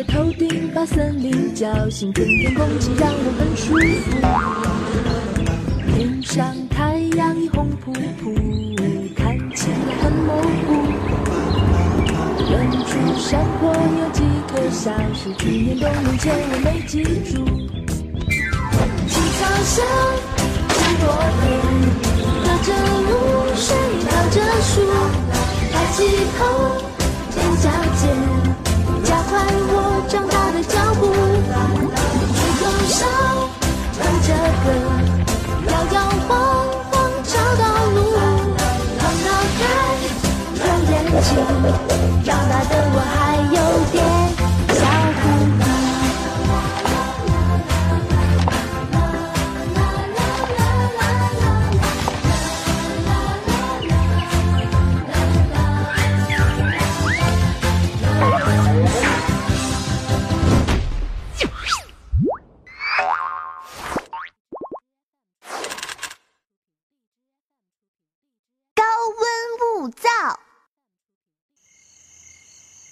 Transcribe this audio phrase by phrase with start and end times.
[0.00, 4.16] 在头顶把森林叫醒，春天空气让我很舒服。
[5.94, 8.34] 天上太阳已红扑扑，
[9.14, 10.88] 看起来很模糊。
[12.48, 12.50] 远
[12.86, 17.44] 处山坡有几棵小树，去年冬眠前我没记住。
[19.06, 19.38] 青草
[19.68, 19.84] 香，
[20.78, 21.04] 山坡
[21.42, 21.46] 边。
[22.46, 22.72] 绕着
[23.04, 23.12] 露
[23.54, 23.76] 水，
[24.08, 24.80] 靠着树，
[25.70, 25.98] 抬起
[26.38, 26.40] 头，
[27.36, 27.68] 踮脚
[28.00, 28.08] 尖，
[33.00, 33.08] 唱
[34.26, 34.28] 着
[34.62, 34.66] 歌，
[35.70, 35.96] 摇摇
[36.28, 36.30] 晃
[36.90, 36.92] 晃
[37.24, 37.62] 找到
[37.94, 37.98] 路。
[38.98, 39.28] 放脑
[39.60, 39.62] 袋，
[40.54, 41.28] 揉眼睛，
[42.24, 43.18] 长大的我还
[43.56, 43.58] 有
[43.90, 43.94] 点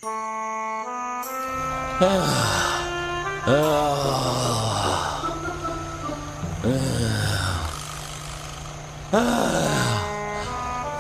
[0.00, 0.10] 啊
[3.46, 3.50] 啊！
[6.62, 6.70] 哎、
[9.10, 9.20] 啊、呀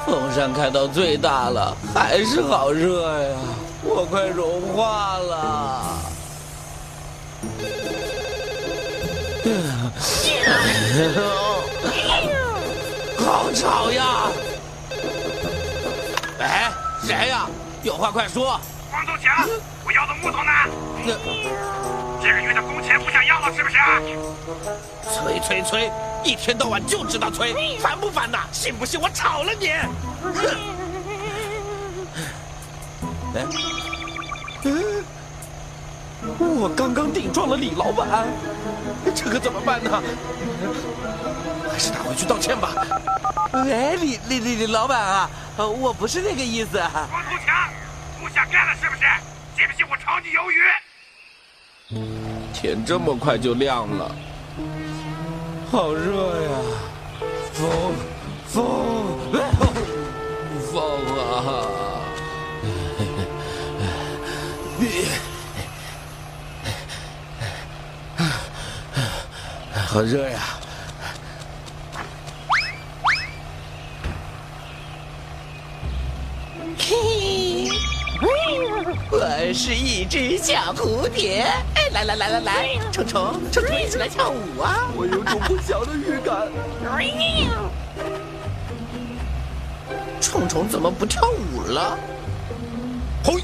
[0.04, 3.36] 风扇开到最大了，还是好热呀！
[3.84, 5.84] 我快融化了。
[13.16, 14.30] 好吵呀！
[16.40, 16.72] 哎，
[17.04, 17.46] 谁呀？
[17.84, 18.58] 有话快说。
[18.90, 19.46] 光头强，
[19.84, 20.52] 我要的木头呢？
[21.04, 21.14] 那
[22.22, 23.76] 这个月的工钱不想要了是不是？
[25.10, 25.90] 催催催，
[26.24, 28.38] 一天到晚就知道催，烦不烦呐？
[28.52, 29.70] 信不信我炒了你？
[30.22, 30.34] 哼！
[33.34, 33.44] 哎，
[34.64, 35.04] 嗯，
[36.38, 38.26] 我刚刚顶撞了李老板，
[39.14, 40.02] 这可怎么办呢？
[41.70, 42.74] 还是打回去道歉吧。
[43.52, 46.78] 哎，李李李李老板啊，呃我不是那个意思。
[46.78, 47.70] 光头强，
[48.20, 49.02] 不想干了是不是？
[49.56, 50.60] 信不信我炒你鱿鱼？
[52.52, 54.14] 天这么快就亮了，
[55.70, 56.50] 好热呀！
[57.54, 57.94] 风，
[58.46, 59.16] 风，
[60.70, 60.76] 风
[61.16, 61.54] 啊！
[69.86, 70.57] 好热呀！
[79.58, 81.44] 是一只小蝴蝶。
[81.74, 84.86] 哎，来来来来来，虫虫虫虫，一起来跳舞啊！
[84.94, 86.46] 我有种不祥的预感。
[90.20, 91.98] 虫虫怎么不跳舞了？
[93.24, 93.42] 嘿，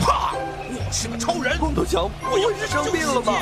[0.00, 0.36] 哈！
[0.36, 3.32] 我是个超人，光头强，不会是生病了吧？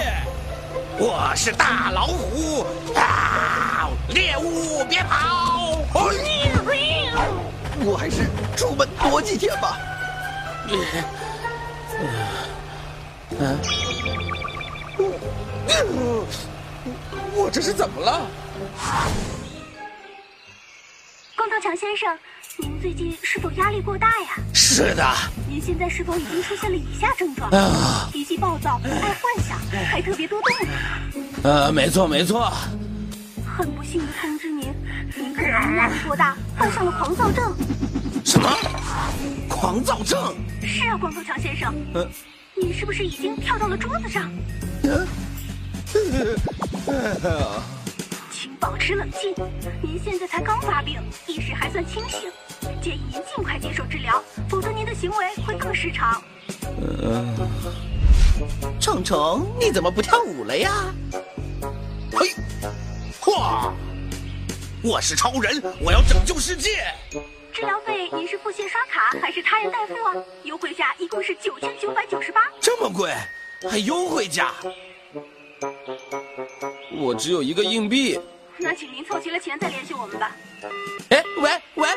[0.99, 3.91] 我是大老虎啊！
[4.09, 5.83] 猎物别跑！
[5.93, 6.51] 嘿
[7.85, 8.23] 我还是
[8.57, 9.79] 出门躲几天吧。
[13.41, 13.59] 嗯，
[17.35, 18.27] 我这是怎么了？
[21.37, 22.19] 光头强先生，
[22.59, 24.37] 您最近是否压力过大呀？
[24.53, 25.03] 是的，
[25.49, 27.51] 您现在是否已经出现了以下症状？
[27.51, 30.75] 啊，脾气暴躁，爱幻想，还特别多动呢。
[31.45, 32.53] 呃，没错没错，
[33.57, 34.75] 很不幸的通知您，
[35.17, 37.57] 您可能压力过大，患上了狂躁症。
[38.29, 38.47] 什么？
[39.49, 40.37] 狂躁症？
[40.63, 42.07] 是啊，光头强先生，呃，
[42.55, 44.31] 你是不是已经跳到了桌子上？
[48.31, 49.35] 请保持冷静，
[49.83, 52.31] 您现在才刚发病，意识还算清醒，
[52.83, 56.23] 建议您尽快接受治疗，否则您的行为会更失常。
[58.79, 60.71] 程程，你怎么不跳舞了呀？
[62.13, 62.35] 嘿，
[63.23, 63.73] 嚯！
[64.83, 66.93] 我是超人，我要拯救世界。
[67.51, 70.15] 治疗费您是付现刷卡还是他人代付啊？
[70.45, 72.43] 优惠价一共是九千九百九十八。
[72.61, 73.13] 这么贵，
[73.71, 74.55] 还优惠价？
[76.93, 78.19] 我只有一个硬币。
[78.59, 80.35] 那请您凑齐了钱再联系我们吧。
[81.11, 81.89] 哎，喂喂，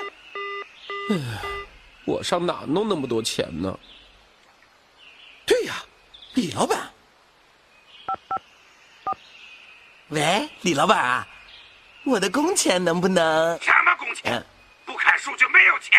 [2.06, 3.80] 我上哪弄那么多钱呢？
[5.46, 5.75] 对呀，
[6.34, 6.92] 李老板。
[10.10, 11.28] 喂，李老板啊，
[12.04, 13.57] 我的工钱能不能？
[13.62, 14.34] 什么工钱？
[14.34, 14.46] 嗯，
[15.23, 15.91] 树就没有钱。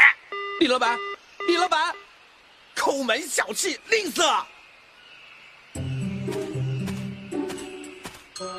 [0.59, 0.99] 李老板，
[1.47, 1.95] 李老板，
[2.75, 4.43] 抠门小气吝啬。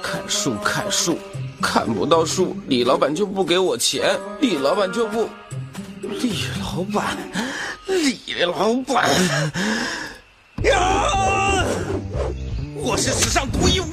[0.02, 1.20] 砍树砍树，
[1.62, 5.30] 砍不到树，李老板就不给我钱，李老板就不，
[6.02, 7.18] 李老板，
[7.88, 9.10] 李老板，
[10.64, 11.66] 呀！
[12.74, 13.93] 我是史上独一无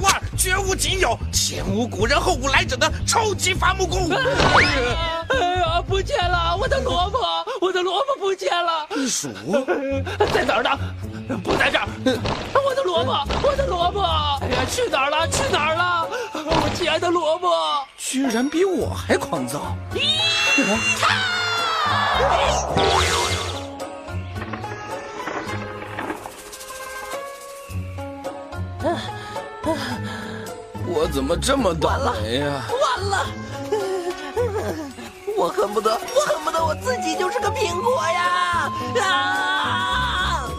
[0.71, 4.09] 无仅有、前无古人后无来者的超级伐木工。
[4.09, 4.63] 哎
[5.59, 6.55] 呀，不见了！
[6.55, 7.19] 我的萝卜，
[7.59, 8.87] 我的萝卜不见了！
[8.89, 9.27] 地鼠
[10.33, 10.69] 在哪儿呢？
[11.43, 11.85] 不在这儿。
[12.65, 13.11] 我的萝卜，
[13.43, 14.01] 我的萝卜！
[14.45, 15.27] 哎呀，去哪儿了？
[15.27, 16.07] 去哪儿了？
[16.35, 17.49] 我亲爱的萝卜，
[17.97, 19.75] 居然比我还狂躁！
[20.57, 20.77] 我
[31.13, 33.25] 怎么这么倒霉呀、完了！
[35.37, 38.71] 我恨不得，我恨不得我自己就是个苹果呀！
[39.01, 40.49] 啊！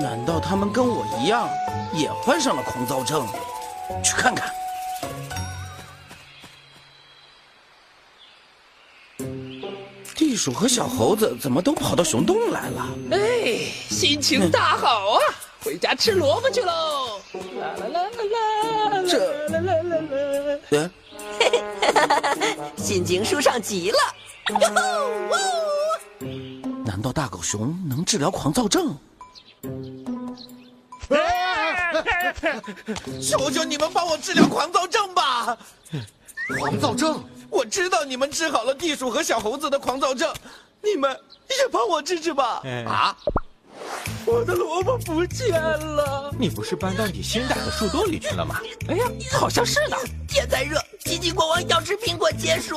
[0.00, 1.48] 难道他们跟我一样，
[1.92, 3.26] 也患上了狂躁症？
[4.02, 4.50] 去看看。
[10.16, 12.88] 地鼠和小猴子怎么都跑到熊洞来了？
[13.12, 13.18] 哎，
[13.88, 15.20] 心情大好啊！
[15.62, 17.20] 回家吃萝卜去喽！
[17.60, 18.03] 啦啦啦！
[19.06, 19.18] 这
[19.48, 20.58] 啦啦啦啦！
[20.70, 20.90] 呃，
[22.76, 23.98] 心情舒畅极了。
[26.84, 28.96] 难道大狗熊能治疗狂躁症？
[33.20, 35.56] 求求你们帮我治疗狂躁症吧！
[36.58, 40.32] 狂躁症，我知道你们治好了地鼠和小猴子的狂躁症，
[40.82, 41.10] 你们
[41.48, 42.62] 也帮我治治吧！
[42.86, 43.16] 啊！
[44.26, 46.32] 我的萝卜不见了！
[46.38, 48.60] 你不是搬到你新打的树洞里去了吗？
[48.88, 49.96] 哎呀，好像是呢。
[50.26, 52.76] 天再热，吉吉国王要吃苹果解暑，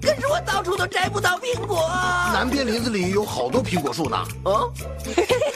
[0.00, 1.88] 可是我到处都摘不到苹果。
[2.32, 4.16] 南边林子里有好多苹果树呢。
[4.44, 4.64] 啊，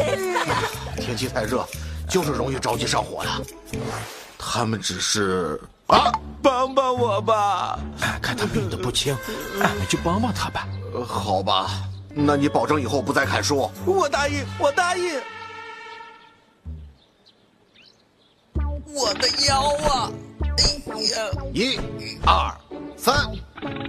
[1.00, 1.66] 天气太热，
[2.08, 3.40] 就是容易着急上火呀。
[4.38, 7.78] 他们只是啊，帮帮我吧！
[8.22, 9.16] 看他病得不轻，
[9.60, 10.66] 俺们就帮帮他吧。
[10.92, 11.70] 呃好吧，
[12.14, 13.70] 那你保证以后不再砍树？
[13.86, 15.20] 我答应，我答应。
[18.92, 20.10] 我的腰啊！
[20.58, 21.78] 哎呀，一、
[22.26, 22.52] 二、
[22.96, 23.30] 三，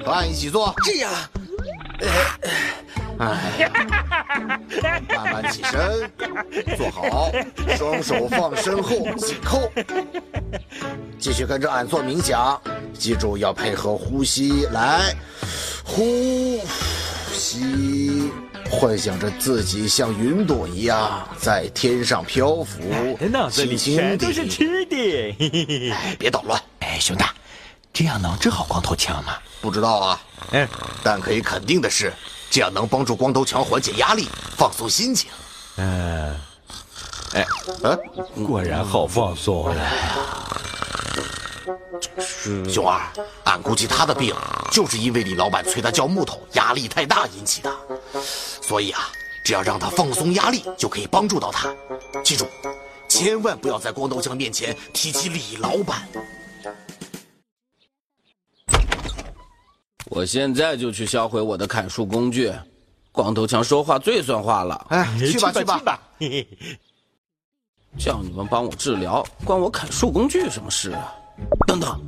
[0.05, 0.73] 和俺一起做。
[0.85, 1.11] 这样，
[3.17, 3.69] 哎，
[5.09, 6.09] 慢慢起身，
[6.77, 7.31] 坐好，
[7.75, 9.71] 双手放身后紧扣，
[11.17, 12.61] 继续跟着俺做冥想，
[12.93, 15.15] 记住要配合呼吸，来，
[15.83, 16.61] 呼
[17.31, 18.31] 吸，
[18.69, 22.79] 幻想着自己像云朵一样在天上漂浮，
[23.31, 24.47] 脑子里轻轻全都是。
[24.47, 24.95] 吃的。
[25.39, 27.33] 嘿嘿嘿哎，别捣乱，哎，熊大，
[27.93, 29.33] 这样能治好光头强吗？
[29.61, 30.67] 不知道啊，嗯，
[31.03, 32.11] 但可以肯定的是，
[32.49, 34.27] 这样能帮助光头强缓解压力，
[34.57, 35.29] 放松心情。
[35.77, 36.35] 嗯，
[37.33, 37.45] 哎，
[37.83, 39.91] 嗯，果然好放松呀。
[42.69, 43.01] 熊二，
[43.45, 44.35] 俺估计他的病
[44.71, 47.71] 就是因为李老板催他叫木头，压力太大引起的。
[48.61, 49.09] 所以啊，
[49.43, 51.73] 只要让他放松压力，就可以帮助到他。
[52.23, 52.47] 记住，
[53.07, 56.07] 千万不要在光头强面前提起李老板。
[60.05, 62.53] 我现在就去销毁我的砍树工具。
[63.13, 65.77] 光头强说话最算话了，哎，去吧去吧。
[65.79, 65.99] 吧。
[66.17, 66.47] 嘿嘿
[67.99, 71.13] 叫你们帮我治疗，关我砍树工具什么事啊？
[71.67, 71.99] 等等，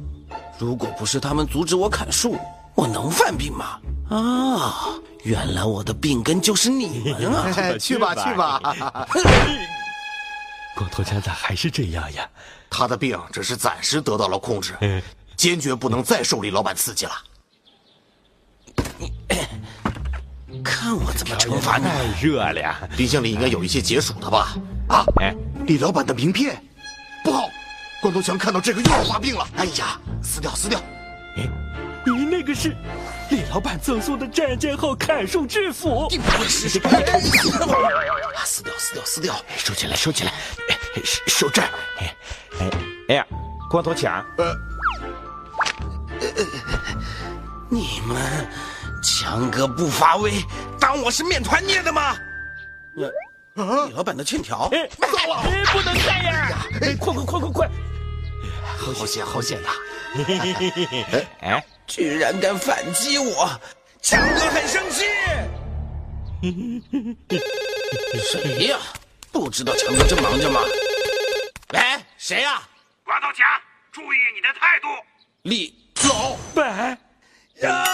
[0.57, 2.37] 如果不是他们阻止我砍树，
[2.75, 3.79] 我能犯病吗？
[4.09, 4.89] 啊，
[5.23, 7.51] 原来我的病根就是你们啊！
[7.55, 8.59] 哎去吧去吧。
[10.75, 12.27] 光头强咋还是这样呀？
[12.69, 15.01] 他的病只是暂时得到了控制，嗯，
[15.35, 17.11] 坚决不能再受李老板刺激了。
[20.63, 22.05] 看我怎么惩罚你太！
[22.21, 22.79] 热了呀。
[22.95, 24.55] 冰箱里应该有一些解暑的吧？
[24.89, 25.35] 啊，哎，
[25.65, 26.61] 李老板的名片！
[28.03, 29.47] 光头强看到这个又要发病了。
[29.55, 30.77] 哎呀，撕掉撕掉！
[31.37, 31.49] 哎，
[32.05, 32.75] 咦，那个是
[33.29, 36.05] 李老板赠送的战舰号砍树制服。
[36.09, 39.33] 定不会是哎哎啊撕掉撕掉撕掉！
[39.55, 40.33] 收起来，收起来，
[40.67, 41.69] 哎，收收这儿。
[41.99, 42.15] 哎，
[42.59, 42.69] 哎，
[43.07, 43.25] 哎呀，
[43.69, 44.53] 光头强，呃，
[47.69, 48.17] 你们
[49.01, 50.43] 强哥不发威，
[50.77, 52.17] 当我是面团捏的吗？
[52.97, 56.59] 呃，李老板的欠条，哎，糟了，哎，不能这样！
[56.81, 57.69] 哎，快快快快快！
[58.91, 59.69] 好险好险呐！
[61.41, 63.49] 哎，居然敢反击我，
[64.01, 65.05] 强哥很生气。
[68.31, 68.77] 谁呀？
[69.31, 70.61] 不知道强哥正忙着吗？
[71.73, 71.79] 喂，
[72.17, 72.61] 谁呀？
[73.03, 73.47] 光头强，
[73.91, 74.87] 注意你的态度。
[75.43, 76.97] 立走，白。
[77.61, 77.85] 呀！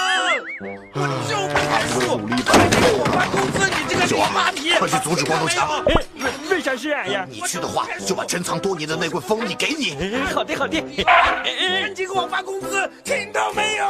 [0.96, 3.58] 我就不看书，快给我发工资！
[3.69, 4.49] 你这个李妈皮，
[4.79, 5.67] 快去阻止光头强！
[5.88, 7.27] 哎，为为啥是俺呀？
[7.29, 10.15] 你去的话，就把珍藏多年的那罐蜂蜜给你。
[10.33, 10.81] 好的，好的。
[11.03, 13.86] 赶紧给我发工资，听到没有？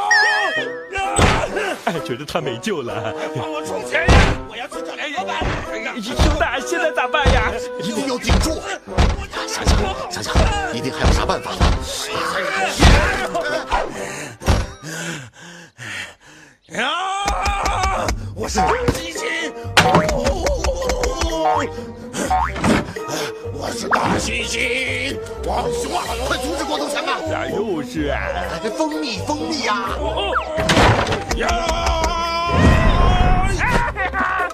[1.84, 4.14] 俺觉得他没救了，帮我充钱呀！
[4.50, 5.38] 我要去找老板。
[6.02, 7.52] 兄弟，现在咋办呀？
[7.80, 8.60] 一定要顶住！
[9.46, 9.78] 想想，
[10.10, 10.34] 想想，
[10.74, 11.52] 一定还有啥办法。
[16.76, 18.06] 啊！
[18.34, 19.52] 我是大猩猩，
[23.52, 27.18] 我是大猩猩，王熊啊，快阻止光头强啊！
[27.28, 28.14] 咋又是？
[28.78, 29.90] 蜂蜜，蜂蜜呀！
[31.36, 31.48] 呀！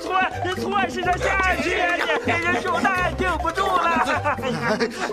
[0.00, 0.06] 从
[0.56, 1.96] 从俺身上下去呀！
[2.24, 4.38] 你人手大，顶不住了。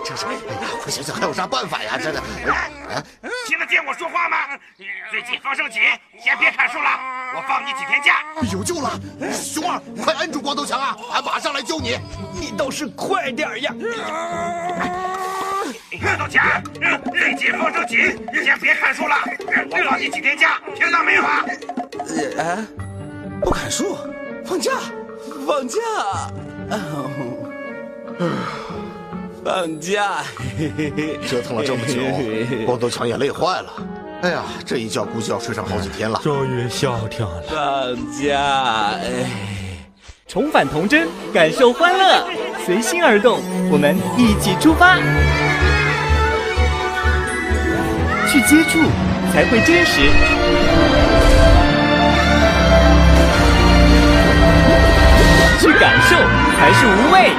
[0.02, 0.40] 这是，哎呀，
[0.82, 1.98] 快想想还有啥办法呀！
[2.02, 2.54] 真的，听得
[3.74, 4.36] 见我说话吗？
[5.10, 5.82] 最近风声紧，
[6.22, 6.90] 先别砍树了，
[7.34, 8.22] 我放你几天假。
[8.52, 8.88] 有救了，
[9.32, 10.96] 熊二，快摁住光头强啊！
[11.12, 11.98] 俺马上来救你。
[12.32, 13.74] 你倒是快点呀！
[16.00, 16.62] 光头强，
[17.10, 19.16] 最近风声紧，先别砍树了，
[19.68, 21.44] 我放你几天假，听到没有啊？
[22.38, 22.64] 呃，
[23.42, 23.98] 不砍树，
[24.46, 24.70] 放假，
[25.44, 25.80] 放假，
[29.44, 30.22] 放假，
[31.28, 32.00] 折腾了这么久，
[32.64, 33.72] 光头强也累坏了。
[34.22, 36.18] 哎呀，这一觉估计要睡上好几天了。
[36.22, 37.42] 终于消停了。
[37.46, 38.38] 放假，
[39.02, 39.26] 哎，
[40.26, 42.26] 重返童真，感受欢乐，
[42.64, 43.38] 随心而动，
[43.70, 44.96] 我们一起出发，
[48.32, 48.80] 去接触
[49.30, 50.08] 才会真实，
[55.60, 56.16] 去感受
[56.56, 57.30] 才是无畏。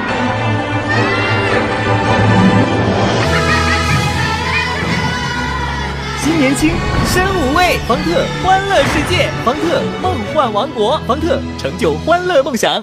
[6.26, 6.74] 新年轻，
[7.06, 7.78] 身无畏。
[7.86, 12.82] 方特欢乐世界，方特梦幻王国，方特成就欢乐梦想。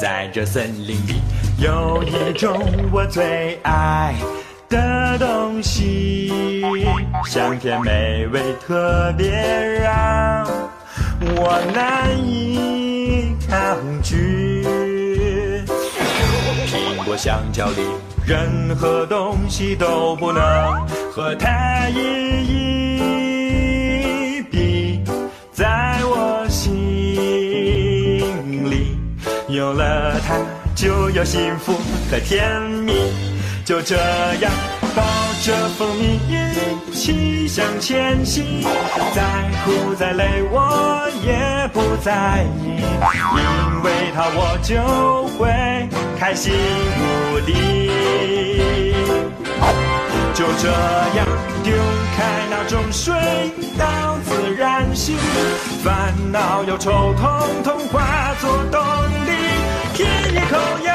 [0.00, 1.22] 在这森林里，
[1.58, 2.60] 有一种
[2.90, 4.16] 我最爱
[4.68, 6.60] 的东西，
[7.24, 9.30] 香甜美味，特别
[9.80, 10.44] 让
[11.20, 14.57] 我难以抗拒。
[17.18, 17.82] 香蕉里，
[18.24, 20.40] 任何东西都不能
[21.10, 21.98] 和它一
[24.36, 25.00] 一比，
[25.52, 26.70] 在我心
[28.70, 28.96] 里。
[29.48, 30.36] 有了它，
[30.76, 31.72] 就有幸福
[32.08, 32.92] 和甜蜜。
[33.64, 34.52] 就这样
[34.94, 35.02] 抱
[35.42, 36.36] 着蜂蜜一
[36.94, 38.62] 起向前行，
[39.12, 39.22] 再
[39.64, 45.48] 苦再累我也不在意，因为它我就会
[46.18, 47.52] 开心无敌。
[50.34, 50.68] 就这
[51.16, 51.24] 样
[51.62, 51.72] 丢
[52.16, 52.18] 开
[52.50, 53.14] 那种睡
[53.78, 55.16] 到自然醒，
[55.84, 58.82] 烦恼忧愁统统化作动
[59.26, 59.30] 力。
[59.94, 60.90] 舔一口呀，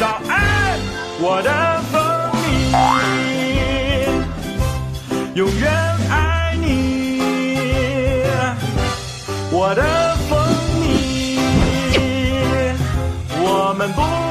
[0.00, 0.78] 早安，
[1.20, 1.50] 我的
[1.90, 2.00] 蜂
[2.42, 2.44] 蜜，
[5.34, 5.70] 永远
[6.10, 7.20] 爱你，
[9.50, 9.82] 我的
[10.28, 10.38] 蜂
[10.80, 11.38] 蜜，
[13.40, 14.25] 我们不。